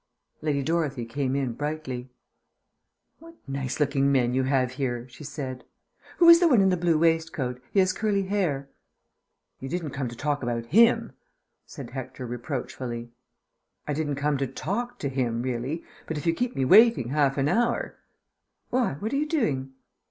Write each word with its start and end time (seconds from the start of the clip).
Lady 0.41 0.63
Dorothy 0.63 1.05
came 1.05 1.35
in 1.35 1.53
brightly. 1.53 2.09
"What 3.19 3.35
nice 3.47 3.79
looking 3.79 4.11
men 4.11 4.33
you 4.33 4.41
have 4.45 4.71
here," 4.71 5.07
she 5.07 5.23
said. 5.23 5.63
"Who 6.17 6.27
is 6.27 6.39
the 6.39 6.47
one 6.47 6.59
in 6.59 6.69
the 6.69 6.75
blue 6.75 6.97
waistcoat? 6.97 7.61
He 7.71 7.79
has 7.81 7.93
curly 7.93 8.23
hair." 8.23 8.67
"You 9.59 9.69
didn't 9.69 9.91
come 9.91 10.07
to 10.07 10.15
talk 10.15 10.41
about 10.41 10.65
him?" 10.65 11.11
said 11.67 11.91
Hector 11.91 12.25
reproachfully. 12.25 13.11
"I 13.87 13.93
didn't 13.93 14.15
come 14.15 14.39
to 14.39 14.47
talk 14.47 14.97
to 14.97 15.07
him 15.07 15.43
really, 15.43 15.83
but 16.07 16.17
if 16.17 16.25
you 16.25 16.33
keep 16.33 16.55
me 16.55 16.65
waiting 16.65 17.09
half 17.09 17.37
an 17.37 17.47
hour 17.47 17.99
Why, 18.71 18.93
what 18.93 19.13
are 19.13 19.17
you 19.17 19.27
doing?" 19.27 19.71